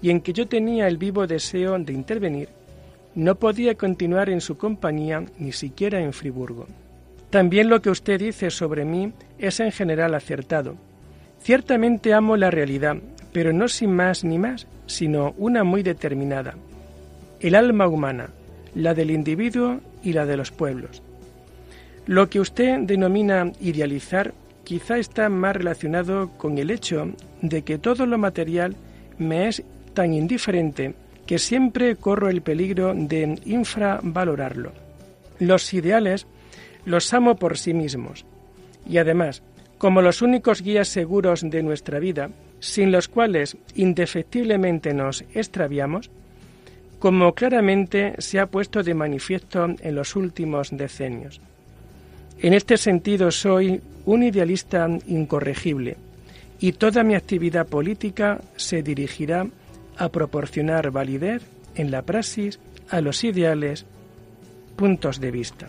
y 0.00 0.11
en 0.11 0.21
que 0.21 0.33
yo 0.33 0.47
tenía 0.47 0.87
el 0.87 0.99
vivo 0.99 1.26
deseo 1.26 1.76
de 1.81 1.95
intervenir, 1.95 2.49
no 3.17 3.35
podía 3.35 3.75
continuar 3.75 4.31
en 4.31 4.40
su 4.40 4.57
compañía 4.57 5.25
ni 5.40 5.50
siquiera 5.50 6.00
en 6.00 6.12
Friburgo. 6.12 6.69
También 7.31 7.69
lo 7.69 7.83
que 7.83 7.90
usted 7.90 8.21
dice 8.21 8.50
sobre 8.50 8.85
mí 8.85 9.12
es 9.37 9.59
en 9.59 9.73
general 9.73 10.14
acertado. 10.14 10.76
Ciertamente 11.43 12.14
amo 12.14 12.37
la 12.37 12.52
realidad, 12.52 12.99
pero 13.33 13.52
no 13.52 13.67
sin 13.67 13.90
más 13.90 14.23
ni 14.23 14.38
más, 14.38 14.69
sino 14.87 15.35
una 15.38 15.64
muy 15.64 15.83
determinada. 15.83 16.55
El 17.40 17.57
alma 17.57 17.88
humana, 17.88 18.31
la 18.76 18.95
del 18.95 19.11
individuo 19.11 19.81
y 20.05 20.12
la 20.12 20.25
de 20.25 20.37
los 20.37 20.52
pueblos. 20.52 21.02
Lo 22.09 22.31
que 22.31 22.41
usted 22.41 22.79
denomina 22.81 23.53
idealizar 23.61 24.33
quizá 24.65 24.97
está 24.97 25.29
más 25.29 25.55
relacionado 25.55 26.31
con 26.38 26.57
el 26.57 26.71
hecho 26.71 27.12
de 27.43 27.61
que 27.61 27.77
todo 27.77 28.07
lo 28.07 28.17
material 28.17 28.77
me 29.19 29.49
es 29.49 29.62
tan 29.93 30.15
indiferente 30.15 30.95
que 31.27 31.38
siempre 31.38 31.97
corro 31.97 32.31
el 32.31 32.41
peligro 32.41 32.95
de 32.95 33.38
infravalorarlo. 33.45 34.73
Los 35.38 35.75
ideales 35.75 36.27
los 36.87 37.12
amo 37.12 37.37
por 37.37 37.59
sí 37.59 37.75
mismos 37.75 38.25
y 38.88 38.97
además, 38.97 39.43
como 39.77 40.00
los 40.00 40.23
únicos 40.23 40.62
guías 40.62 40.88
seguros 40.88 41.43
de 41.43 41.62
nuestra 41.62 41.99
vida, 41.99 42.31
sin 42.59 42.91
los 42.91 43.09
cuales 43.09 43.59
indefectiblemente 43.75 44.95
nos 44.95 45.27
extraviamos, 45.35 46.11
como 47.00 47.35
claramente 47.35 48.15
se 48.17 48.41
ha 48.41 48.47
puesto 48.47 48.83
de 48.83 48.95
manifiesto 48.95 49.67
en 49.79 49.95
los 49.95 50.17
últimos 50.17 50.71
decenios. 50.75 51.43
En 52.40 52.54
este 52.54 52.76
sentido 52.76 53.33
soy 53.33 53.80
un 54.07 54.23
idealista 54.23 54.88
incorregible 55.09 55.97
y 56.61 56.73
toda 56.73 57.02
mi 57.02 57.16
actividad 57.16 57.66
política 57.66 58.40
se 58.57 58.83
dirigirá 58.83 59.49
a 59.97 60.09
proporcionar 60.11 60.92
validez 60.92 61.42
en 61.75 61.90
la 61.90 62.02
praxis 62.02 62.61
a 62.90 63.00
los 63.00 63.25
ideales 63.25 63.87
puntos 64.76 65.18
de 65.18 65.30
vista. 65.33 65.68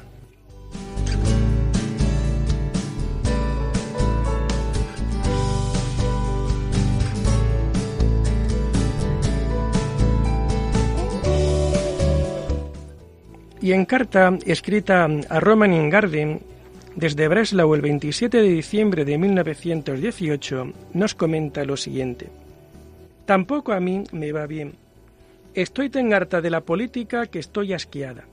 Y 13.61 13.73
en 13.73 13.85
carta 13.85 14.38
escrita 14.45 15.05
a 15.29 15.39
Roman 15.39 15.73
Ingarden 15.73 16.58
desde 16.96 17.27
Breslau 17.27 17.75
el 17.75 17.81
27 17.81 18.41
de 18.41 18.50
diciembre 18.50 19.05
de 19.05 19.17
1918, 19.17 20.74
nos 20.93 21.15
comenta 21.15 21.63
lo 21.63 21.77
siguiente. 21.77 22.29
Tampoco 23.25 23.74
a 23.74 23.79
mí 23.79 24.03
me 24.12 24.31
va 24.31 24.48
bien. 24.48 24.74
Estoy 25.53 25.89
tan 25.89 26.13
harta 26.13 26.41
de 26.41 26.50
la 26.50 26.62
política 26.62 27.27
que 27.27 27.39
estoy 27.39 27.74
asqueada. 27.74 28.25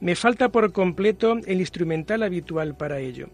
Me 0.00 0.14
falta 0.14 0.48
por 0.48 0.72
completo 0.72 1.36
el 1.46 1.60
instrumental 1.60 2.22
habitual 2.22 2.76
para 2.76 2.98
ello, 3.00 3.28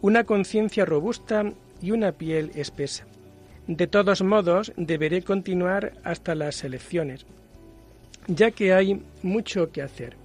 una 0.00 0.24
conciencia 0.24 0.84
robusta 0.84 1.52
y 1.82 1.90
una 1.90 2.12
piel 2.12 2.52
espesa. 2.54 3.06
De 3.66 3.86
todos 3.86 4.22
modos, 4.22 4.72
deberé 4.76 5.22
continuar 5.22 5.92
hasta 6.04 6.34
las 6.34 6.62
elecciones, 6.62 7.26
ya 8.28 8.50
que 8.52 8.72
hay 8.72 9.02
mucho 9.22 9.72
que 9.72 9.82
hacer. 9.82 10.16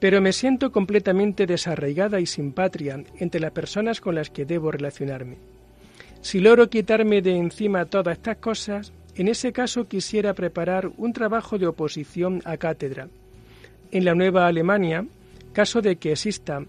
Pero 0.00 0.20
me 0.20 0.32
siento 0.32 0.72
completamente 0.72 1.46
desarraigada 1.46 2.20
y 2.20 2.26
sin 2.26 2.52
patria 2.52 3.04
entre 3.18 3.40
las 3.40 3.52
personas 3.52 4.00
con 4.00 4.14
las 4.14 4.30
que 4.30 4.46
debo 4.46 4.72
relacionarme. 4.72 5.36
Si 6.22 6.40
logro 6.40 6.68
quitarme 6.68 7.22
de 7.22 7.36
encima 7.36 7.84
todas 7.84 8.16
estas 8.16 8.38
cosas, 8.38 8.92
en 9.14 9.28
ese 9.28 9.52
caso 9.52 9.88
quisiera 9.88 10.34
preparar 10.34 10.90
un 10.96 11.12
trabajo 11.12 11.58
de 11.58 11.66
oposición 11.66 12.40
a 12.44 12.56
cátedra. 12.56 13.08
En 13.90 14.04
la 14.04 14.14
Nueva 14.14 14.46
Alemania, 14.46 15.06
caso 15.52 15.82
de 15.82 15.96
que 15.96 16.12
exista, 16.12 16.64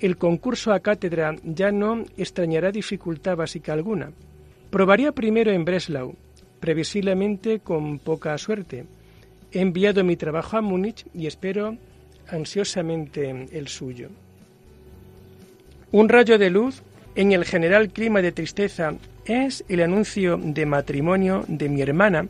el 0.00 0.16
concurso 0.16 0.72
a 0.72 0.80
cátedra 0.80 1.36
ya 1.44 1.70
no 1.70 2.04
extrañará 2.16 2.70
dificultad 2.72 3.36
básica 3.36 3.72
alguna. 3.72 4.12
Probaría 4.70 5.12
primero 5.12 5.52
en 5.52 5.64
Breslau, 5.64 6.16
previsiblemente 6.60 7.60
con 7.60 7.98
poca 7.98 8.36
suerte. 8.38 8.86
He 9.52 9.60
enviado 9.60 10.02
mi 10.02 10.16
trabajo 10.16 10.56
a 10.56 10.62
Múnich 10.62 11.06
y 11.14 11.26
espero 11.26 11.76
ansiosamente 12.28 13.48
el 13.52 13.68
suyo. 13.68 14.08
Un 15.92 16.08
rayo 16.08 16.38
de 16.38 16.50
luz 16.50 16.82
en 17.14 17.32
el 17.32 17.44
general 17.44 17.90
clima 17.90 18.20
de 18.22 18.32
tristeza 18.32 18.94
es 19.24 19.64
el 19.68 19.80
anuncio 19.82 20.36
de 20.36 20.66
matrimonio 20.66 21.44
de 21.48 21.68
mi 21.68 21.82
hermana 21.82 22.26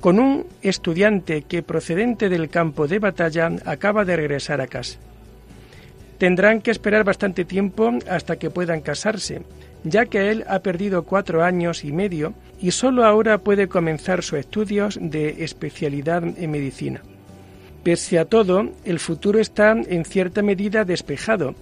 con 0.00 0.18
un 0.18 0.46
estudiante 0.62 1.42
que 1.42 1.62
procedente 1.62 2.28
del 2.28 2.48
campo 2.48 2.88
de 2.88 2.98
batalla 2.98 3.52
acaba 3.64 4.04
de 4.04 4.16
regresar 4.16 4.60
a 4.60 4.66
casa. 4.66 4.98
Tendrán 6.18 6.60
que 6.60 6.70
esperar 6.70 7.04
bastante 7.04 7.44
tiempo 7.44 7.90
hasta 8.08 8.36
que 8.36 8.50
puedan 8.50 8.80
casarse, 8.80 9.42
ya 9.84 10.06
que 10.06 10.30
él 10.30 10.44
ha 10.48 10.60
perdido 10.60 11.04
cuatro 11.04 11.42
años 11.42 11.84
y 11.84 11.92
medio 11.92 12.34
y 12.60 12.70
solo 12.72 13.04
ahora 13.04 13.38
puede 13.38 13.68
comenzar 13.68 14.22
sus 14.22 14.40
estudios 14.40 14.98
de 15.00 15.44
especialidad 15.44 16.22
en 16.24 16.50
medicina. 16.50 17.02
Pese 17.82 18.18
a 18.18 18.24
todo, 18.24 18.70
el 18.84 18.98
futuro 18.98 19.40
está 19.40 19.72
en 19.72 20.04
cierta 20.04 20.42
medida 20.42 20.84
despejado 20.84 21.54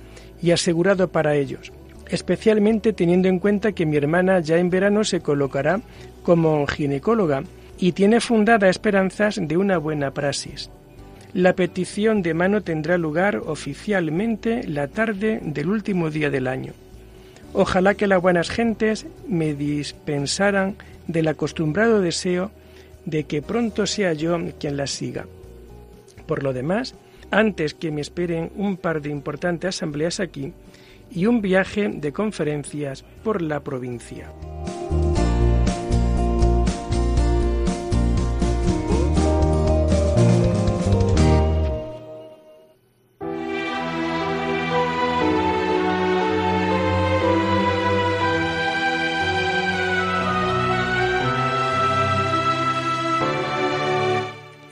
y 0.43 0.51
asegurado 0.51 1.09
para 1.09 1.35
ellos 1.35 1.73
especialmente 2.11 2.93
teniendo 2.93 3.29
en 3.29 3.39
cuenta 3.39 3.73
que 3.73 3.87
mi 3.87 3.97
hermana 3.97 4.41
ya 4.41 4.59
en 4.59 4.71
verano 4.71 5.05
se 5.05 5.21
colocará 5.21 5.81
como 6.23 6.67
ginecóloga 6.67 7.45
y 7.79 7.93
tiene 7.93 8.21
fundada 8.21 8.69
esperanzas 8.69 9.39
de 9.41 9.57
una 9.57 9.79
buena 9.79 10.11
praxis. 10.11 10.71
La 11.33 11.55
petición 11.55 12.23
de 12.23 12.35
mano 12.35 12.63
tendrá 12.63 12.99
lugar 12.99 13.37
oficialmente 13.37 14.67
la 14.67 14.89
tarde 14.89 15.41
del 15.43 15.69
último 15.69 16.11
día 16.11 16.29
del 16.29 16.49
año. 16.49 16.73
Ojalá 17.53 17.95
que 17.95 18.09
las 18.09 18.21
buenas 18.21 18.51
gentes 18.51 19.07
me 19.29 19.55
dispensaran 19.55 20.77
del 21.07 21.29
acostumbrado 21.29 22.01
deseo 22.01 22.51
de 23.05 23.25
que 23.25 23.43
pronto 23.43 23.87
sea 23.87 24.13
yo 24.13 24.39
quien 24.59 24.77
las 24.77 24.91
siga. 24.91 25.27
Por 26.31 26.45
lo 26.45 26.53
demás, 26.53 26.95
antes 27.33 27.75
que 27.75 27.90
me 27.90 28.01
esperen 28.01 28.53
un 28.55 28.77
par 28.77 29.03
de 29.03 29.11
importantes 29.11 29.75
asambleas 29.75 30.21
aquí, 30.21 30.53
y 31.11 31.27
un 31.27 31.43
viaje 31.43 31.88
de 31.88 32.12
conferencias 32.12 33.05
por 33.25 33.43
la 33.43 33.59
provincia. 33.64 34.31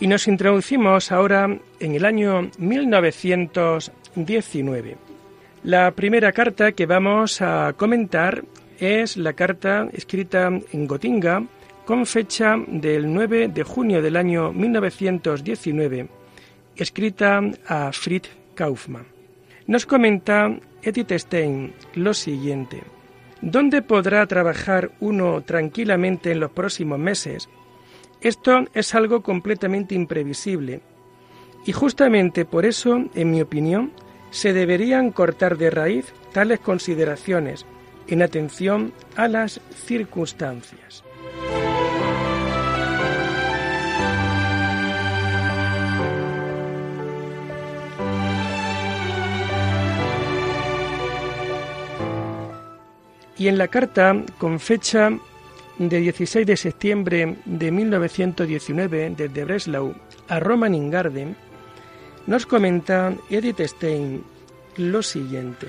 Y 0.08 0.10
nos 0.10 0.26
introducimos 0.26 1.12
ahora 1.12 1.54
en 1.80 1.94
el 1.94 2.06
año 2.06 2.50
1919. 2.56 4.96
La 5.64 5.90
primera 5.90 6.32
carta 6.32 6.72
que 6.72 6.86
vamos 6.86 7.42
a 7.42 7.74
comentar 7.76 8.42
es 8.78 9.18
la 9.18 9.34
carta 9.34 9.86
escrita 9.92 10.50
en 10.72 10.86
Gotinga 10.86 11.42
con 11.84 12.06
fecha 12.06 12.56
del 12.68 13.12
9 13.12 13.48
de 13.48 13.62
junio 13.64 14.00
del 14.00 14.16
año 14.16 14.50
1919, 14.50 16.08
escrita 16.74 17.42
a 17.66 17.92
Fritz 17.92 18.30
Kaufmann. 18.54 19.04
Nos 19.66 19.84
comenta 19.84 20.58
Edith 20.82 21.12
Stein 21.18 21.74
lo 21.96 22.14
siguiente. 22.14 22.82
¿Dónde 23.42 23.82
podrá 23.82 24.26
trabajar 24.26 24.90
uno 25.00 25.42
tranquilamente 25.42 26.32
en 26.32 26.40
los 26.40 26.52
próximos 26.52 26.98
meses? 26.98 27.50
Esto 28.20 28.64
es 28.74 28.94
algo 28.94 29.22
completamente 29.22 29.94
imprevisible. 29.94 30.80
Y 31.64 31.72
justamente 31.72 32.44
por 32.44 32.66
eso, 32.66 33.04
en 33.14 33.30
mi 33.30 33.40
opinión, 33.40 33.92
se 34.30 34.52
deberían 34.52 35.12
cortar 35.12 35.56
de 35.56 35.70
raíz 35.70 36.12
tales 36.32 36.60
consideraciones 36.60 37.64
en 38.08 38.22
atención 38.22 38.92
a 39.16 39.28
las 39.28 39.60
circunstancias. 39.70 41.04
Y 53.36 53.46
en 53.46 53.56
la 53.56 53.68
carta, 53.68 54.16
con 54.38 54.58
fecha 54.58 55.12
de 55.78 56.00
16 56.00 56.46
de 56.46 56.56
septiembre 56.56 57.36
de 57.44 57.70
1919, 57.70 59.14
desde 59.16 59.44
Breslau 59.44 59.94
a 60.28 60.40
Roman 60.40 60.74
Ingarden, 60.74 61.36
nos 62.26 62.46
comenta 62.46 63.14
Edith 63.30 63.60
Stein 63.60 64.24
lo 64.76 65.02
siguiente. 65.02 65.68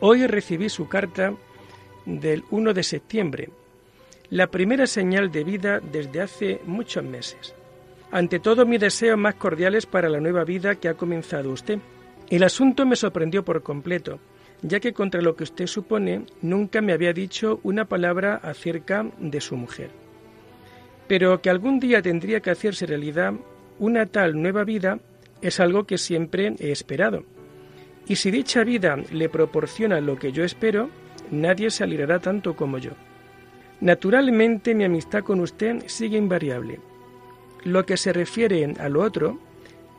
Hoy 0.00 0.26
recibí 0.26 0.68
su 0.68 0.88
carta 0.88 1.34
del 2.04 2.44
1 2.50 2.74
de 2.74 2.82
septiembre, 2.82 3.48
la 4.30 4.46
primera 4.48 4.86
señal 4.86 5.32
de 5.32 5.44
vida 5.44 5.80
desde 5.80 6.20
hace 6.20 6.60
muchos 6.66 7.02
meses. 7.02 7.54
Ante 8.10 8.38
todo, 8.40 8.64
mis 8.66 8.80
deseos 8.80 9.18
más 9.18 9.34
cordiales 9.34 9.86
para 9.86 10.08
la 10.08 10.20
nueva 10.20 10.44
vida 10.44 10.76
que 10.76 10.88
ha 10.88 10.94
comenzado 10.94 11.50
usted. 11.50 11.78
El 12.30 12.42
asunto 12.42 12.86
me 12.86 12.96
sorprendió 12.96 13.44
por 13.44 13.62
completo, 13.62 14.18
ya 14.62 14.80
que 14.80 14.92
contra 14.92 15.22
lo 15.22 15.36
que 15.36 15.44
usted 15.44 15.66
supone, 15.66 16.24
nunca 16.42 16.80
me 16.80 16.92
había 16.92 17.12
dicho 17.12 17.60
una 17.62 17.84
palabra 17.84 18.36
acerca 18.36 19.06
de 19.18 19.40
su 19.40 19.56
mujer. 19.56 19.90
Pero 21.06 21.40
que 21.40 21.50
algún 21.50 21.80
día 21.80 22.02
tendría 22.02 22.40
que 22.40 22.50
hacerse 22.50 22.86
realidad 22.86 23.34
una 23.78 24.06
tal 24.06 24.40
nueva 24.40 24.64
vida 24.64 24.98
es 25.40 25.60
algo 25.60 25.84
que 25.84 25.98
siempre 25.98 26.54
he 26.58 26.72
esperado. 26.72 27.24
Y 28.06 28.16
si 28.16 28.30
dicha 28.30 28.64
vida 28.64 28.96
le 29.12 29.28
proporciona 29.28 30.00
lo 30.00 30.18
que 30.18 30.32
yo 30.32 30.44
espero, 30.44 30.90
nadie 31.30 31.70
se 31.70 31.84
alegrará 31.84 32.18
tanto 32.18 32.56
como 32.56 32.78
yo. 32.78 32.92
Naturalmente 33.80 34.74
mi 34.74 34.84
amistad 34.84 35.22
con 35.22 35.40
usted 35.40 35.84
sigue 35.86 36.18
invariable. 36.18 36.80
Lo 37.64 37.86
que 37.86 37.96
se 37.96 38.12
refiere 38.12 38.74
a 38.80 38.88
lo 38.88 39.02
otro, 39.02 39.38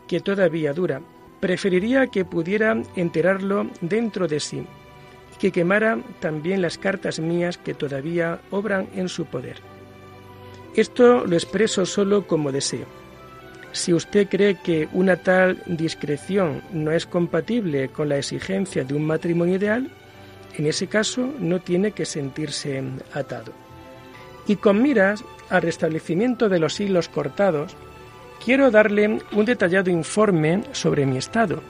que 0.08 0.20
todavía 0.20 0.74
dura, 0.74 1.02
preferiría 1.40 2.08
que 2.08 2.26
pudiera 2.26 2.82
enterarlo 2.96 3.68
dentro 3.82 4.28
de 4.28 4.40
sí 4.40 4.66
y 5.36 5.38
que 5.40 5.52
quemara 5.52 6.00
también 6.20 6.62
las 6.62 6.78
cartas 6.78 7.20
mías 7.20 7.58
que 7.58 7.74
todavía 7.74 8.40
obran 8.52 8.88
en 8.96 9.10
su 9.10 9.26
poder. 9.26 9.58
Esto 10.76 11.26
lo 11.26 11.36
expreso 11.36 11.86
solo 11.86 12.28
como 12.28 12.52
deseo 12.52 12.86
si 13.72 13.94
usted 13.94 14.28
cree 14.28 14.56
que 14.56 14.90
una 14.94 15.18
tal 15.18 15.62
discreción 15.66 16.64
no 16.72 16.92
es 16.92 17.06
compatible 17.06 17.90
con 17.90 18.10
la 18.10 18.18
exigencia 18.18 18.84
de 18.84 18.94
un 18.94 19.06
matrimonio 19.06 19.56
ideal, 19.56 19.90
en 20.58 20.66
ese 20.66 20.88
caso 20.88 21.30
no 21.40 21.60
tiene 21.62 21.92
que 21.92 22.06
sentirse 22.06 22.84
atado. 23.14 23.54
Y 24.48 24.56
con 24.56 24.82
miras 24.82 25.24
al 25.50 25.62
restablecimiento 25.62 26.50
de 26.50 26.60
los 26.60 26.80
hilos 26.80 27.10
cortados, 27.10 27.76
quiero 28.44 28.72
darle 28.72 29.20
un 29.32 29.46
detallado 29.46 29.90
informe 29.90 30.64
sobre 30.72 31.06
mi 31.06 31.18
estado. 31.18 31.62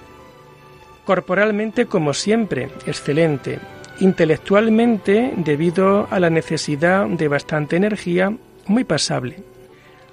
Corporalmente, 1.06 1.86
como 1.86 2.14
siempre, 2.14 2.70
excelente. 2.86 3.60
Intelectualmente, 4.00 5.34
debido 5.38 6.08
a 6.10 6.20
la 6.20 6.30
necesidad 6.30 7.08
de 7.08 7.28
bastante 7.28 7.76
energía, 7.76 8.34
muy 8.68 8.84
pasable. 8.84 9.44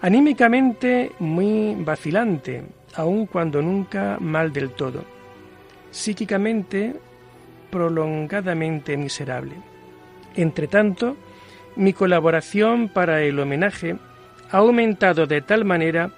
Anímicamente 0.01 1.13
muy 1.19 1.77
vacilante, 1.79 2.65
aun 2.95 3.27
cuando 3.27 3.63
nunca 3.63 4.19
mal 4.21 4.53
del 4.53 4.71
todo. 4.71 5.05
Psíquicamente 5.91 6.95
prolongadamente 7.71 8.97
miserable. 8.97 9.55
Entretanto, 10.35 11.17
mi 11.77 11.93
colaboración 11.93 12.89
para 12.89 13.23
el 13.23 13.39
homenaje 13.39 13.97
ha 14.51 14.59
aumentado 14.59 15.27
de 15.27 15.43
tal 15.43 15.65
manera 15.65 16.11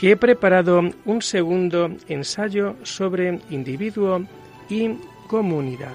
que 0.00 0.12
he 0.12 0.16
preparado 0.16 0.80
un 1.04 1.20
segundo 1.20 1.90
ensayo 2.08 2.74
sobre 2.84 3.38
individuo 3.50 4.24
y 4.70 4.96
comunidad. 5.28 5.94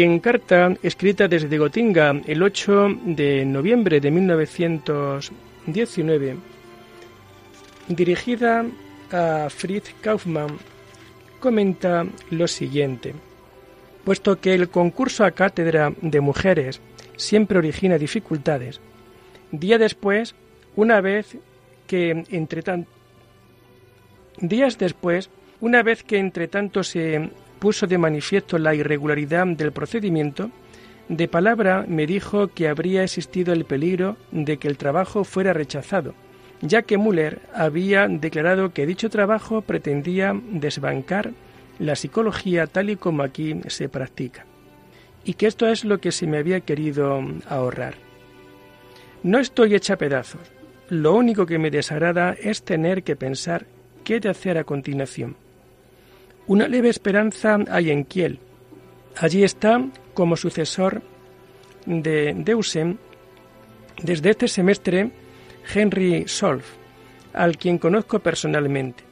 Y 0.00 0.02
en 0.02 0.18
carta 0.18 0.74
escrita 0.82 1.28
desde 1.28 1.58
Gotinga 1.58 2.22
el 2.26 2.42
8 2.42 3.00
de 3.04 3.44
noviembre 3.44 4.00
de 4.00 4.10
1919, 4.10 6.36
dirigida 7.86 8.64
a 9.12 9.50
Fritz 9.50 9.94
Kaufmann, 10.00 10.56
comenta 11.38 12.06
lo 12.30 12.48
siguiente. 12.48 13.14
Puesto 14.02 14.40
que 14.40 14.54
el 14.54 14.70
concurso 14.70 15.22
a 15.22 15.32
cátedra 15.32 15.92
de 16.00 16.22
mujeres 16.22 16.80
siempre 17.18 17.58
origina 17.58 17.98
dificultades, 17.98 18.80
día 19.52 19.76
después, 19.76 20.34
una 20.76 21.02
vez 21.02 21.36
que 21.86 22.24
entre 22.30 22.62
días 24.38 24.78
después, 24.78 25.28
una 25.60 25.82
vez 25.82 26.02
que 26.02 26.16
entre 26.16 26.48
tanto 26.48 26.82
se 26.84 27.28
puso 27.60 27.86
de 27.86 27.98
manifiesto 27.98 28.58
la 28.58 28.74
irregularidad 28.74 29.46
del 29.46 29.70
procedimiento, 29.70 30.50
de 31.08 31.28
palabra 31.28 31.84
me 31.86 32.06
dijo 32.06 32.48
que 32.48 32.68
habría 32.68 33.04
existido 33.04 33.52
el 33.52 33.64
peligro 33.64 34.16
de 34.32 34.56
que 34.56 34.68
el 34.68 34.78
trabajo 34.78 35.24
fuera 35.24 35.52
rechazado, 35.52 36.14
ya 36.62 36.82
que 36.82 36.98
Müller 36.98 37.40
había 37.54 38.08
declarado 38.08 38.72
que 38.72 38.86
dicho 38.86 39.10
trabajo 39.10 39.60
pretendía 39.60 40.40
desbancar 40.50 41.32
la 41.78 41.96
psicología 41.96 42.66
tal 42.66 42.90
y 42.90 42.96
como 42.96 43.22
aquí 43.22 43.60
se 43.68 43.88
practica, 43.88 44.46
y 45.24 45.34
que 45.34 45.46
esto 45.46 45.68
es 45.68 45.84
lo 45.84 45.98
que 45.98 46.12
se 46.12 46.26
me 46.26 46.38
había 46.38 46.60
querido 46.60 47.20
ahorrar. 47.48 47.94
No 49.22 49.38
estoy 49.38 49.74
hecha 49.74 49.96
pedazos, 49.96 50.50
lo 50.88 51.14
único 51.14 51.44
que 51.44 51.58
me 51.58 51.70
desagrada 51.70 52.34
es 52.40 52.62
tener 52.62 53.02
que 53.02 53.16
pensar 53.16 53.66
qué 54.02 54.18
de 54.18 54.30
hacer 54.30 54.56
a 54.56 54.64
continuación 54.64 55.36
una 56.46 56.68
leve 56.68 56.88
esperanza 56.88 57.58
hay 57.70 57.90
en 57.90 58.04
Kiel. 58.04 58.38
Allí 59.16 59.44
está, 59.44 59.84
como 60.14 60.36
sucesor 60.36 61.02
de 61.86 62.34
Deusen, 62.36 62.98
desde 64.02 64.30
este 64.30 64.48
semestre, 64.48 65.10
Henry 65.74 66.24
Solf, 66.26 66.64
al 67.32 67.56
quien 67.56 67.78
conozco 67.78 68.18
personalmente. 68.18 69.04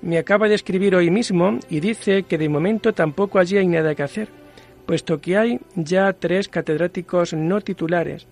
Me 0.00 0.18
acaba 0.18 0.48
de 0.48 0.54
escribir 0.54 0.94
hoy 0.96 1.10
mismo 1.10 1.58
y 1.70 1.80
dice 1.80 2.24
que 2.24 2.38
de 2.38 2.48
momento 2.48 2.92
tampoco 2.92 3.38
allí 3.38 3.56
hay 3.56 3.68
nada 3.68 3.94
que 3.94 4.02
hacer, 4.02 4.28
puesto 4.86 5.20
que 5.20 5.36
hay 5.36 5.60
ya 5.74 6.12
tres 6.12 6.48
catedráticos 6.48 7.34
no 7.34 7.60
titulares 7.60 8.26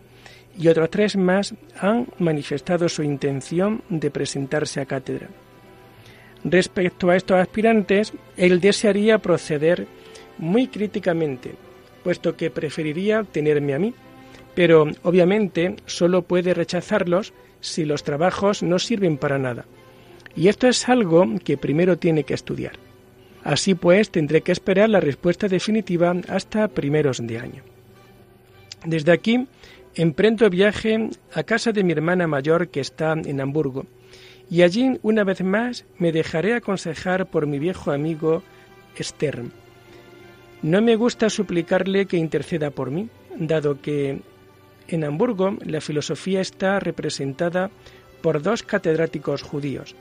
y 0.58 0.68
otros 0.68 0.90
tres 0.90 1.16
más 1.16 1.54
han 1.80 2.08
manifestado 2.18 2.88
su 2.88 3.02
intención 3.02 3.82
de 3.88 4.10
presentarse 4.10 4.80
a 4.80 4.86
cátedra. 4.86 5.28
Respecto 6.44 7.10
a 7.10 7.16
estos 7.16 7.38
aspirantes, 7.38 8.12
él 8.36 8.60
desearía 8.60 9.18
proceder 9.18 9.86
muy 10.38 10.68
críticamente, 10.68 11.54
puesto 12.02 12.36
que 12.36 12.50
preferiría 12.50 13.24
tenerme 13.24 13.74
a 13.74 13.78
mí, 13.78 13.94
pero 14.54 14.86
obviamente 15.02 15.76
solo 15.86 16.22
puede 16.22 16.54
rechazarlos 16.54 17.32
si 17.60 17.84
los 17.84 18.04
trabajos 18.04 18.62
no 18.62 18.78
sirven 18.78 19.18
para 19.18 19.38
nada. 19.38 19.66
Y 20.34 20.48
esto 20.48 20.66
es 20.66 20.88
algo 20.88 21.26
que 21.44 21.58
primero 21.58 21.98
tiene 21.98 22.24
que 22.24 22.34
estudiar. 22.34 22.72
Así 23.42 23.74
pues, 23.74 24.10
tendré 24.10 24.42
que 24.42 24.52
esperar 24.52 24.88
la 24.88 25.00
respuesta 25.00 25.48
definitiva 25.48 26.14
hasta 26.28 26.68
primeros 26.68 27.26
de 27.26 27.38
año. 27.38 27.62
Desde 28.84 29.12
aquí, 29.12 29.46
emprendo 29.94 30.48
viaje 30.48 31.10
a 31.34 31.42
casa 31.42 31.72
de 31.72 31.84
mi 31.84 31.92
hermana 31.92 32.26
mayor 32.26 32.68
que 32.68 32.80
está 32.80 33.12
en 33.12 33.40
Hamburgo, 33.40 33.86
y 34.50 34.62
allí, 34.62 34.98
una 35.02 35.22
vez 35.22 35.42
más, 35.42 35.84
me 35.98 36.10
dejaré 36.10 36.54
aconsejar 36.54 37.26
por 37.26 37.46
mi 37.46 37.60
viejo 37.60 37.92
amigo 37.92 38.42
Stern. 38.98 39.52
No 40.62 40.82
me 40.82 40.96
gusta 40.96 41.30
suplicarle 41.30 42.06
que 42.06 42.16
interceda 42.16 42.70
por 42.70 42.90
mí, 42.90 43.08
dado 43.38 43.80
que 43.80 44.20
en 44.88 45.04
Hamburgo 45.04 45.56
la 45.64 45.80
filosofía 45.80 46.40
está 46.40 46.80
representada 46.80 47.70
por 48.22 48.42
dos 48.42 48.64
catedráticos 48.64 49.42
judíos. 49.42 49.94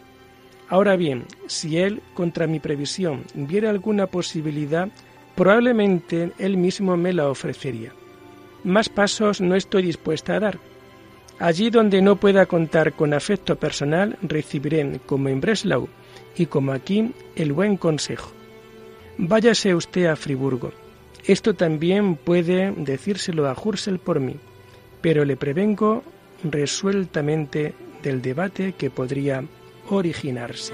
Ahora 0.67 0.95
bien, 0.95 1.25
si 1.47 1.77
él, 1.77 2.01
contra 2.13 2.47
mi 2.47 2.59
previsión, 2.59 3.23
viera 3.35 3.69
alguna 3.69 4.07
posibilidad, 4.07 4.89
probablemente 5.35 6.31
él 6.39 6.57
mismo 6.57 6.97
me 6.97 7.13
la 7.13 7.29
ofrecería. 7.29 7.93
Más 8.63 8.89
pasos 8.89 9.41
no 9.41 9.55
estoy 9.55 9.83
dispuesta 9.83 10.35
a 10.35 10.39
dar, 10.39 10.59
Allí 11.39 11.69
donde 11.69 12.01
no 12.01 12.17
pueda 12.17 12.45
contar 12.45 12.93
con 12.93 13.13
afecto 13.13 13.55
personal, 13.55 14.17
recibiré, 14.21 14.99
como 15.05 15.29
en 15.29 15.39
Breslau 15.39 15.87
y 16.35 16.47
como 16.47 16.73
aquí, 16.73 17.13
el 17.35 17.53
buen 17.53 17.77
consejo. 17.77 18.31
Váyase 19.17 19.73
usted 19.73 20.05
a 20.05 20.17
Friburgo. 20.17 20.71
Esto 21.25 21.53
también 21.53 22.15
puede 22.15 22.71
decírselo 22.75 23.47
a 23.47 23.53
Hursel 23.53 23.99
por 23.99 24.19
mí, 24.19 24.35
pero 25.01 25.23
le 25.23 25.37
prevengo 25.37 26.03
resueltamente 26.43 27.73
del 28.03 28.21
debate 28.21 28.73
que 28.77 28.89
podría 28.89 29.43
originarse. 29.89 30.73